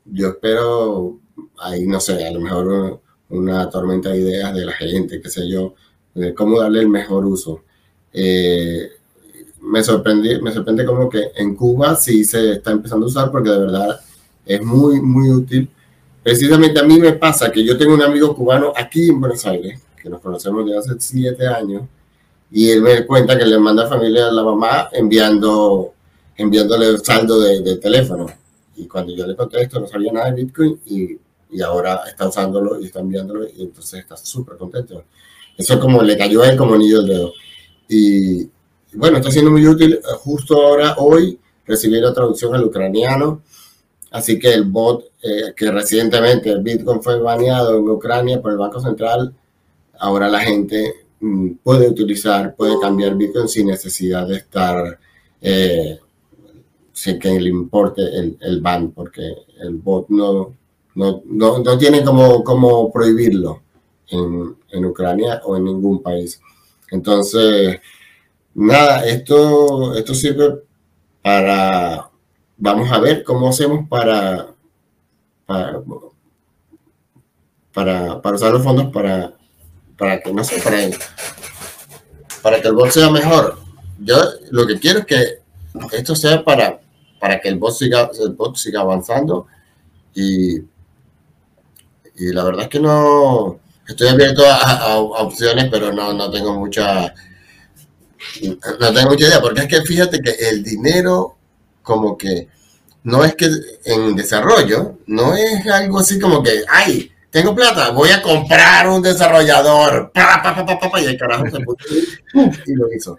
yo 0.05 0.29
espero, 0.29 1.19
ahí 1.59 1.85
no 1.85 1.99
sé, 1.99 2.25
a 2.25 2.31
lo 2.31 2.39
mejor 2.39 3.01
una 3.29 3.69
tormenta 3.69 4.09
de 4.09 4.19
ideas 4.19 4.53
de 4.55 4.65
la 4.65 4.73
gente, 4.73 5.21
qué 5.21 5.29
sé 5.29 5.47
yo, 5.47 5.75
de 6.13 6.33
cómo 6.33 6.59
darle 6.59 6.79
el 6.79 6.89
mejor 6.89 7.25
uso. 7.25 7.63
Eh, 8.13 8.89
me 9.61 9.83
sorprendí, 9.83 10.41
me 10.41 10.51
sorprende 10.51 10.85
como 10.85 11.09
que 11.09 11.31
en 11.35 11.55
Cuba 11.55 11.95
sí 11.95 12.23
se 12.23 12.53
está 12.53 12.71
empezando 12.71 13.05
a 13.05 13.09
usar 13.09 13.31
porque 13.31 13.49
de 13.49 13.59
verdad 13.59 13.99
es 14.49 14.63
muy, 14.63 14.99
muy 14.99 15.29
útil. 15.29 15.69
Precisamente 16.23 16.79
a 16.79 16.83
mí 16.83 16.99
me 16.99 17.13
pasa 17.13 17.51
que 17.51 17.63
yo 17.63 17.77
tengo 17.77 17.93
un 17.93 18.01
amigo 18.01 18.35
cubano 18.35 18.73
aquí 18.75 19.09
en 19.09 19.19
Buenos 19.19 19.45
Aires, 19.45 19.79
que 20.01 20.09
nos 20.09 20.19
conocemos 20.19 20.65
desde 20.65 20.79
hace 20.79 20.95
siete 20.99 21.47
años, 21.47 21.83
y 22.51 22.71
él 22.71 22.81
me 22.81 23.05
cuenta 23.05 23.37
que 23.37 23.45
le 23.45 23.59
manda 23.59 23.87
familia 23.87 24.27
a 24.27 24.31
la 24.31 24.43
mamá 24.43 24.89
enviando, 24.91 25.93
enviándole 26.35 26.87
el 26.87 27.05
saldo 27.05 27.39
de, 27.39 27.77
teléfono. 27.77 28.25
Y 28.75 28.87
cuando 28.87 29.15
yo 29.15 29.27
le 29.27 29.35
contesto, 29.35 29.79
no 29.79 29.87
sabía 29.87 30.11
nada 30.11 30.31
de 30.31 30.43
Bitcoin 30.43 30.79
y, 30.87 31.15
y 31.51 31.61
ahora 31.61 32.01
está 32.07 32.27
usándolo 32.27 32.81
y 32.81 32.85
está 32.85 33.01
enviándolo 33.01 33.47
y 33.47 33.61
entonces 33.61 33.99
está 33.99 34.17
súper 34.17 34.57
contento. 34.57 35.03
Eso 35.55 35.79
como 35.79 36.01
le 36.01 36.17
cayó 36.17 36.41
a 36.41 36.49
él 36.49 36.57
como 36.57 36.73
anillo 36.73 37.03
del 37.03 37.07
dedo. 37.07 37.33
Y, 37.87 38.49
bueno, 38.93 39.17
está 39.17 39.29
siendo 39.29 39.51
muy 39.51 39.67
útil. 39.67 39.99
Justo 40.23 40.59
ahora, 40.59 40.95
hoy, 40.97 41.37
recibí 41.67 41.99
la 41.99 42.13
traducción 42.13 42.55
al 42.55 42.63
ucraniano. 42.63 43.43
Así 44.11 44.39
que 44.39 44.53
el 44.53 44.63
bot, 44.63 45.05
eh, 45.21 45.53
que 45.55 45.71
recientemente 45.71 46.49
el 46.49 46.61
Bitcoin 46.61 47.01
fue 47.01 47.19
baneado 47.19 47.77
en 47.77 47.89
Ucrania 47.89 48.41
por 48.41 48.51
el 48.51 48.57
Banco 48.57 48.79
Central, 48.79 49.33
ahora 49.99 50.27
la 50.27 50.39
gente 50.39 50.93
mm, 51.19 51.51
puede 51.63 51.87
utilizar, 51.87 52.55
puede 52.55 52.79
cambiar 52.79 53.15
Bitcoin 53.15 53.47
sin 53.47 53.67
necesidad 53.67 54.27
de 54.27 54.37
estar, 54.37 54.99
eh, 55.41 55.99
sin 56.91 57.19
que 57.19 57.39
le 57.39 57.49
importe 57.49 58.01
el, 58.01 58.37
el 58.41 58.61
ban, 58.61 58.91
porque 58.91 59.21
el 59.61 59.75
bot 59.75 60.09
no, 60.09 60.55
no, 60.95 61.21
no, 61.25 61.59
no 61.59 61.77
tiene 61.77 62.03
como, 62.03 62.43
como 62.43 62.91
prohibirlo 62.91 63.61
en, 64.09 64.55
en 64.71 64.85
Ucrania 64.85 65.41
o 65.45 65.55
en 65.55 65.65
ningún 65.65 66.01
país. 66.01 66.41
Entonces, 66.91 67.79
nada, 68.55 69.05
esto, 69.05 69.95
esto 69.95 70.13
sirve 70.13 70.61
para, 71.21 72.08
vamos 72.59 72.91
a 72.91 72.99
ver 72.99 73.23
cómo 73.23 73.49
hacemos 73.49 73.87
para, 73.87 74.47
para, 75.45 75.81
para, 77.73 78.35
usar 78.35 78.51
los 78.51 78.63
fondos 78.63 78.91
para, 78.91 79.33
para 79.97 80.21
que, 80.21 80.31
no 80.31 80.43
para, 80.63 80.77
para 82.43 82.61
que 82.61 82.67
el 82.67 82.73
bot 82.73 82.91
sea 82.91 83.09
mejor. 83.09 83.57
Yo 83.99 84.17
lo 84.51 84.67
que 84.67 84.79
quiero 84.79 84.99
es 84.99 85.05
que 85.05 85.39
esto 85.93 86.15
sea 86.15 86.43
para, 86.43 86.79
para 87.19 87.39
que 87.39 87.49
el 87.49 87.57
bot 87.57 87.73
siga, 87.73 88.11
el 88.19 88.33
bot 88.33 88.55
siga 88.57 88.81
avanzando 88.81 89.47
y, 90.13 90.57
y 90.57 92.33
la 92.33 92.43
verdad 92.43 92.63
es 92.63 92.69
que 92.69 92.79
no, 92.79 93.59
estoy 93.87 94.09
abierto 94.09 94.43
a, 94.45 94.57
a 94.57 94.97
opciones, 94.99 95.69
pero 95.71 95.93
no, 95.93 96.13
no 96.13 96.29
tengo 96.29 96.53
mucha 96.59 97.13
no 98.41 98.93
tengo 98.93 99.09
mucha 99.11 99.27
idea, 99.27 99.41
porque 99.41 99.61
es 99.61 99.67
que 99.67 99.81
fíjate 99.81 100.19
que 100.19 100.31
el 100.49 100.61
dinero 100.61 101.38
como 101.81 102.17
que 102.17 102.47
no 103.03 103.23
es 103.23 103.35
que 103.35 103.49
en 103.85 104.15
desarrollo, 104.15 104.99
no 105.07 105.35
es 105.35 105.65
algo 105.67 105.99
así 105.99 106.19
como 106.19 106.43
que, 106.43 106.63
ay, 106.67 107.11
tengo 107.29 107.55
plata, 107.55 107.91
voy 107.91 108.09
a 108.09 108.21
comprar 108.21 108.89
un 108.89 109.01
desarrollador, 109.01 110.11
y 110.13 111.05
el 111.05 111.17
carajo 111.17 111.45
se 111.49 111.59
puso 111.61 111.85
y 112.65 112.73
lo 112.75 112.91
hizo. 112.93 113.17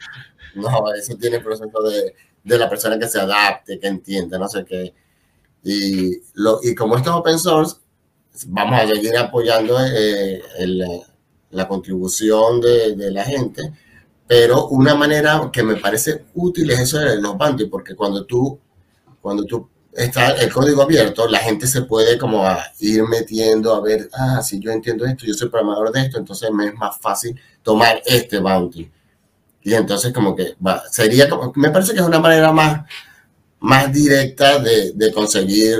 No, 0.54 0.92
eso 0.92 1.16
tiene 1.16 1.40
proceso 1.40 1.80
de, 1.82 2.14
de 2.42 2.58
la 2.58 2.68
persona 2.68 2.98
que 2.98 3.08
se 3.08 3.20
adapte, 3.20 3.78
que 3.78 3.86
entienda, 3.86 4.38
no 4.38 4.48
sé 4.48 4.64
qué. 4.64 4.92
Y, 5.62 6.20
lo, 6.34 6.60
y 6.62 6.74
como 6.74 6.96
esto 6.96 7.10
es 7.10 7.16
open 7.16 7.38
source, 7.38 7.76
vamos 8.48 8.80
a 8.80 8.86
seguir 8.86 9.16
apoyando 9.16 9.76
eh, 9.84 10.42
la 11.50 11.68
contribución 11.68 12.60
de, 12.60 12.96
de, 12.96 13.10
la 13.10 13.24
gente, 13.24 13.72
pero 14.30 14.68
una 14.68 14.94
manera 14.94 15.50
que 15.52 15.64
me 15.64 15.74
parece 15.74 16.26
útil 16.34 16.70
es 16.70 16.78
eso 16.78 16.98
de 17.00 17.20
los 17.20 17.36
bounty, 17.36 17.64
porque 17.66 17.96
cuando 17.96 18.24
tú, 18.24 18.60
cuando 19.20 19.42
tú 19.42 19.68
está 19.92 20.34
el 20.34 20.52
código 20.52 20.82
abierto, 20.82 21.26
la 21.26 21.40
gente 21.40 21.66
se 21.66 21.82
puede 21.82 22.16
como 22.16 22.44
ir 22.78 23.02
metiendo 23.08 23.74
a 23.74 23.80
ver, 23.80 24.08
ah, 24.12 24.40
si 24.40 24.60
yo 24.60 24.70
entiendo 24.70 25.04
esto, 25.04 25.26
yo 25.26 25.34
soy 25.34 25.48
programador 25.48 25.90
de 25.90 26.02
esto, 26.02 26.18
entonces 26.18 26.48
me 26.52 26.66
es 26.66 26.74
más 26.76 26.96
fácil 27.00 27.34
tomar 27.64 28.00
este 28.06 28.38
bounty. 28.38 28.88
Y 29.62 29.74
entonces 29.74 30.12
como 30.12 30.36
que 30.36 30.54
sería 30.92 31.28
me 31.56 31.70
parece 31.70 31.92
que 31.92 31.98
es 31.98 32.06
una 32.06 32.20
manera 32.20 32.52
más, 32.52 32.88
más 33.58 33.92
directa 33.92 34.60
de, 34.60 34.92
de 34.92 35.12
conseguir 35.12 35.76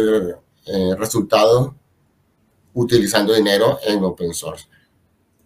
eh, 0.66 0.96
resultados 0.98 1.70
utilizando 2.74 3.32
dinero 3.32 3.78
en 3.84 4.02
open 4.02 4.34
source. 4.34 4.66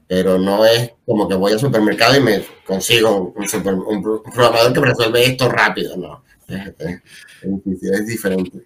Pero 0.06 0.38
no 0.38 0.64
es 0.64 0.92
como 1.06 1.28
que 1.28 1.34
voy 1.34 1.52
al 1.52 1.58
supermercado 1.58 2.16
y 2.16 2.20
me 2.20 2.42
consigo 2.66 3.34
un, 3.34 3.46
un 3.87 4.23
programador 4.32 4.73
que 4.73 4.80
resuelve 4.80 5.25
esto 5.25 5.49
rápido, 5.49 5.96
no 5.96 6.25
es, 6.49 8.06
diferente. 8.06 8.62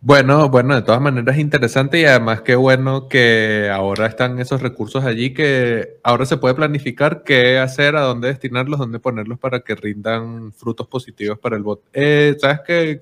Bueno, 0.00 0.48
bueno, 0.48 0.74
de 0.74 0.82
todas 0.82 1.00
maneras 1.00 1.36
es 1.36 1.40
interesante 1.40 2.00
y 2.00 2.04
además 2.04 2.42
qué 2.42 2.56
bueno 2.56 3.08
que 3.08 3.70
ahora 3.72 4.06
están 4.06 4.40
esos 4.40 4.60
recursos 4.60 5.04
allí 5.04 5.32
que 5.32 6.00
ahora 6.02 6.26
se 6.26 6.38
puede 6.38 6.56
planificar 6.56 7.22
qué 7.22 7.58
hacer, 7.58 7.94
a 7.94 8.00
dónde 8.00 8.28
destinarlos, 8.28 8.80
dónde 8.80 8.98
ponerlos 8.98 9.38
para 9.38 9.60
que 9.60 9.76
rindan 9.76 10.52
frutos 10.52 10.88
positivos 10.88 11.38
para 11.38 11.56
el 11.56 11.62
bot. 11.62 11.84
Eh, 11.92 12.36
¿Sabes 12.40 12.60
qué? 12.66 13.00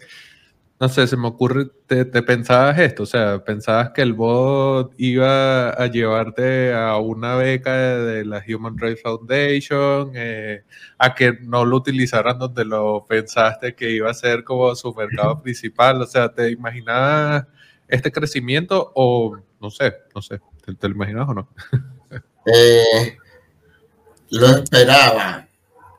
No 0.81 0.89
sé, 0.89 1.07
se 1.07 1.19
me 1.19 1.29
ocurre, 1.29 1.67
te, 1.87 2.07
pensabas 2.07 2.79
esto, 2.79 3.03
o 3.03 3.07
sea, 3.07 3.45
pensabas 3.45 3.91
que 3.91 4.01
el 4.01 4.15
bot 4.15 4.95
iba 4.97 5.69
a 5.69 5.87
llevarte 5.89 6.73
a 6.73 6.97
una 6.97 7.37
beca 7.37 7.77
de, 7.77 8.25
la 8.25 8.43
Human 8.49 8.79
Rights 8.79 9.03
Foundation, 9.03 10.13
eh, 10.15 10.65
a 10.97 11.15
que 11.15 11.35
no 11.43 11.67
lo 11.67 11.77
utilizaran 11.77 12.39
donde 12.39 12.65
lo 12.65 13.05
pensaste 13.07 13.75
que 13.75 13.91
iba 13.91 14.11
a 14.11 14.15
ser 14.15 14.43
como 14.43 14.75
su 14.75 14.95
mercado 14.95 15.43
principal, 15.43 16.01
o 16.01 16.07
sea, 16.07 16.33
¿te 16.33 16.51
imaginabas 16.51 17.47
este 17.87 18.11
crecimiento 18.11 18.91
o 18.95 19.37
no 19.61 19.71
sé, 19.71 19.93
no 20.15 20.23
sé, 20.23 20.41
¿te, 20.79 20.89
lo 20.89 20.95
imaginas 20.95 21.29
o 21.29 21.35
no? 21.35 21.49
Eh, 22.47 23.19
lo 24.31 24.47
esperaba, 24.47 25.47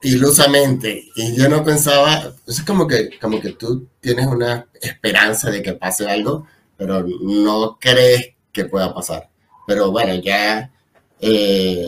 ilusamente. 0.02 1.06
Y 1.16 1.36
yo 1.36 1.50
no 1.50 1.64
pensaba, 1.64 2.34
es 2.48 2.62
como 2.62 2.88
que, 2.88 3.18
como 3.20 3.40
que 3.40 3.52
tú 3.52 3.88
tienes 4.00 4.28
una 4.28 4.68
esperanza 4.82 5.50
de 5.50 5.62
que 5.62 5.74
pase 5.74 6.10
algo, 6.10 6.48
pero 6.78 7.06
no 7.22 7.78
crees 7.80 8.34
que 8.52 8.66
pueda 8.66 8.94
pasar. 8.94 9.30
Pero 9.68 9.92
bueno, 9.92 10.16
ya... 10.16 10.72
Eh, 11.20 11.88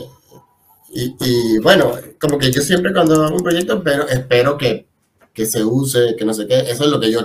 y, 0.96 1.58
bueno, 1.58 1.92
como 2.20 2.38
que 2.38 2.52
yo 2.52 2.62
siempre 2.62 2.92
cuando 2.92 3.24
hago 3.24 3.36
un 3.36 3.42
proyecto, 3.42 3.82
pero 3.82 4.06
espero 4.08 4.56
que, 4.56 4.86
que 5.32 5.44
se 5.44 5.64
use, 5.64 6.14
que 6.16 6.24
no 6.24 6.32
sé 6.32 6.46
qué, 6.46 6.60
eso 6.60 6.84
es 6.84 6.90
lo 6.90 7.00
que 7.00 7.10
yo 7.10 7.22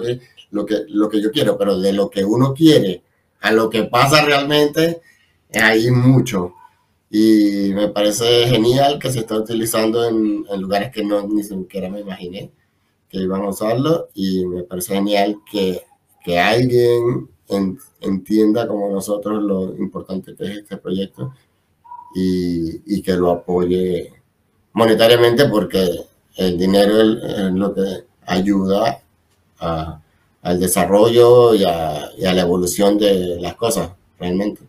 lo 0.51 0.65
que, 0.65 0.85
lo 0.87 1.07
que 1.07 1.21
yo 1.21 1.31
quiero, 1.31 1.55
pero 1.55 1.79
de 1.79 1.93
lo 1.93 2.09
que 2.09 2.25
uno 2.25 2.55
quiere 2.55 3.03
a 3.41 3.51
lo 3.51 3.69
que 3.69 3.83
pasa 3.83 4.23
realmente, 4.23 5.01
hay 5.53 5.89
mucho. 5.91 6.55
Y 7.11 7.71
me 7.73 7.87
parece 7.89 8.47
genial 8.47 8.99
que 8.99 9.11
se 9.11 9.19
está 9.19 9.35
utilizando 9.37 10.07
en, 10.07 10.45
lugares 10.61 10.91
que 10.91 11.03
no 11.03 11.25
ni 11.27 11.43
siquiera 11.43 11.89
me 11.89 12.01
imaginé 12.01 12.51
que 13.09 13.17
iban 13.17 13.41
a 13.41 13.49
usarlo. 13.49 14.09
Y 14.13 14.45
me 14.45 14.63
parece 14.63 14.93
genial 14.95 15.37
que, 15.49 15.81
que 16.23 16.39
alguien 16.39 17.29
entienda 18.01 18.67
como 18.67 18.89
nosotros 18.89 19.41
lo 19.41 19.75
importante 19.77 20.35
que 20.35 20.43
es 20.45 20.57
este 20.59 20.77
proyecto 20.77 21.33
y, 22.15 22.97
y 22.97 23.01
que 23.01 23.13
lo 23.13 23.31
apoye 23.31 24.13
monetariamente 24.73 25.45
porque 25.49 26.05
el 26.35 26.57
dinero 26.57 27.01
es, 27.01 27.53
lo 27.53 27.73
que 27.73 28.05
ayuda 28.27 29.01
al 29.59 30.59
desarrollo 30.59 31.55
y 31.55 31.63
a 31.63 32.11
la 32.17 32.41
evolución 32.41 32.97
de 32.99 33.39
las 33.41 33.55
cosas 33.55 33.91
realmente. 34.19 34.68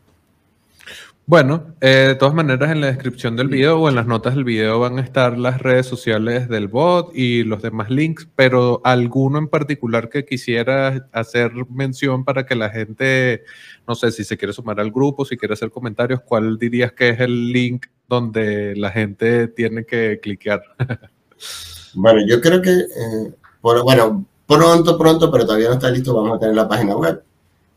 Bueno, 1.31 1.77
eh, 1.81 2.07
de 2.09 2.15
todas 2.17 2.35
maneras 2.35 2.73
en 2.73 2.81
la 2.81 2.89
descripción 2.89 3.37
del 3.37 3.47
video 3.47 3.79
o 3.81 3.89
en 3.89 3.95
las 3.95 4.09
notas 4.09 4.35
del 4.35 4.43
video 4.43 4.81
van 4.81 4.99
a 4.99 5.01
estar 5.01 5.39
las 5.39 5.63
redes 5.63 5.87
sociales 5.87 6.49
del 6.49 6.67
bot 6.67 7.13
y 7.15 7.45
los 7.45 7.63
demás 7.63 7.89
links, 7.89 8.27
pero 8.35 8.81
alguno 8.83 9.39
en 9.39 9.47
particular 9.47 10.09
que 10.09 10.25
quisiera 10.25 11.09
hacer 11.13 11.53
mención 11.69 12.25
para 12.25 12.47
que 12.47 12.57
la 12.57 12.69
gente, 12.71 13.45
no 13.87 13.95
sé 13.95 14.11
si 14.11 14.25
se 14.25 14.37
quiere 14.37 14.53
sumar 14.53 14.81
al 14.81 14.91
grupo, 14.91 15.25
si 15.25 15.37
quiere 15.37 15.55
hacer 15.55 15.71
comentarios, 15.71 16.21
¿cuál 16.23 16.59
dirías 16.59 16.91
que 16.95 17.11
es 17.11 17.21
el 17.21 17.53
link 17.53 17.87
donde 18.09 18.75
la 18.75 18.91
gente 18.91 19.47
tiene 19.47 19.85
que 19.85 20.19
cliquear? 20.21 20.63
bueno, 21.95 22.27
yo 22.27 22.41
creo 22.41 22.61
que, 22.61 22.73
eh, 22.73 23.33
bueno, 23.63 24.27
pronto, 24.49 24.99
pronto, 24.99 25.31
pero 25.31 25.47
todavía 25.47 25.69
no 25.69 25.75
está 25.75 25.93
listo, 25.93 26.13
vamos 26.13 26.39
a 26.39 26.41
tener 26.41 26.57
la 26.57 26.67
página 26.67 26.97
web 26.97 27.23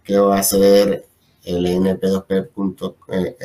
que 0.03 0.17
va 0.17 0.39
a 0.39 0.43
ser 0.43 1.05
lnp2p.com, 1.45 2.75
eh, 3.09 3.35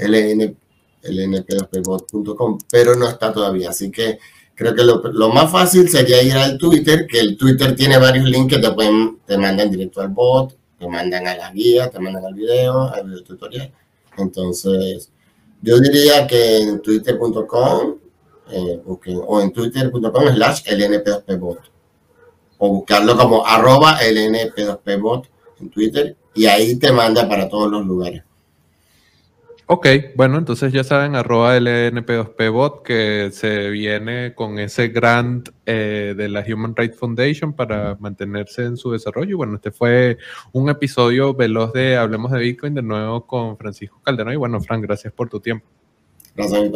lnp2pbot.com, 1.02 2.58
pero 2.70 2.94
no 2.96 3.08
está 3.08 3.32
todavía. 3.32 3.70
Así 3.70 3.90
que 3.90 4.18
creo 4.54 4.74
que 4.74 4.84
lo, 4.84 5.02
lo, 5.02 5.28
más 5.30 5.50
fácil 5.50 5.88
sería 5.88 6.22
ir 6.22 6.34
al 6.34 6.58
Twitter, 6.58 7.06
que 7.06 7.20
el 7.20 7.36
Twitter 7.36 7.74
tiene 7.76 7.98
varios 7.98 8.28
links 8.28 8.54
que 8.54 8.60
te, 8.60 8.70
pueden, 8.72 9.18
te 9.26 9.38
mandan 9.38 9.70
directo 9.70 10.00
al 10.00 10.08
bot, 10.08 10.56
te 10.78 10.88
mandan 10.88 11.26
a 11.26 11.36
la 11.36 11.52
guía, 11.52 11.90
te 11.90 11.98
mandan 11.98 12.24
al 12.24 12.34
video, 12.34 12.88
al 12.92 13.04
video 13.04 13.22
tutorial. 13.22 13.72
Entonces, 14.16 15.10
yo 15.62 15.78
diría 15.78 16.26
que 16.26 16.58
en 16.58 16.80
twitter.com 16.82 17.98
eh, 18.50 18.82
o 19.26 19.40
en 19.40 19.52
twitter.com 19.52 20.28
slash 20.34 20.62
lnp2pbot 20.64 21.58
o 22.58 22.68
buscarlo 22.68 23.16
como 23.16 23.46
arroba 23.46 24.00
lnp2pbot 24.00 25.26
en 25.60 25.70
Twitter 25.70 26.16
y 26.34 26.46
ahí 26.46 26.78
te 26.78 26.92
manda 26.92 27.28
para 27.28 27.48
todos 27.48 27.70
los 27.70 27.84
lugares. 27.84 28.22
Ok, 29.70 29.86
bueno, 30.16 30.38
entonces 30.38 30.72
ya 30.72 30.82
saben, 30.82 31.14
arroba 31.14 31.58
LNP2PBot 31.58 32.80
que 32.82 33.28
se 33.32 33.68
viene 33.68 34.34
con 34.34 34.58
ese 34.58 34.88
grant 34.88 35.50
eh, 35.66 36.14
de 36.16 36.28
la 36.30 36.42
Human 36.42 36.74
Rights 36.74 36.96
Foundation 36.96 37.52
para 37.52 37.94
mantenerse 38.00 38.64
en 38.64 38.78
su 38.78 38.92
desarrollo. 38.92 39.36
Bueno, 39.36 39.56
este 39.56 39.70
fue 39.70 40.16
un 40.52 40.70
episodio 40.70 41.34
veloz 41.34 41.74
de 41.74 41.98
Hablemos 41.98 42.32
de 42.32 42.38
Bitcoin 42.38 42.72
de 42.72 42.82
nuevo 42.82 43.26
con 43.26 43.58
Francisco 43.58 44.00
Calderón. 44.02 44.32
Y 44.32 44.36
bueno, 44.36 44.58
Fran, 44.62 44.80
gracias 44.80 45.12
por 45.12 45.28
tu 45.28 45.38
tiempo. 45.38 45.66
Gracias, 46.34 46.62
mi 46.62 46.70